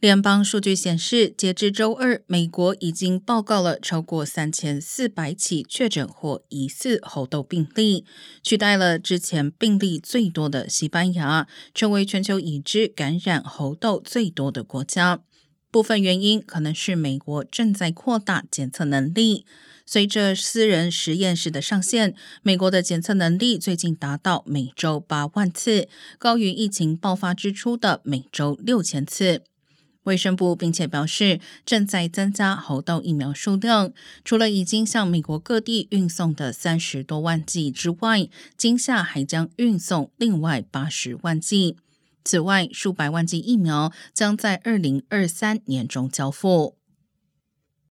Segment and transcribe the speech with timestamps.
[0.00, 8.04] 联邦数据显示，截至周二，美国已经报告了超过三千四百起确诊或疑似猴痘病例，
[8.40, 15.18] 取代了之前病例最多的西班牙，成为全球已知感染猴痘最多的国家。
[15.72, 19.44] 部分原因可能是美国正在扩大检测能力，
[19.84, 29.42] 随着私人实验室的上线，美国的检测能力最近达到每周八万次，高于疫情爆发之初的每周六千次。
[30.08, 33.92] 卫生部并且表示，正在增加猴痘疫苗数量。
[34.24, 41.76] 除了已经向美国各地运送的三十多万剂之外，今夏还将运送另外八十万剂。
[42.24, 46.77] 此外，数百万剂疫苗将在二零二三年中交付。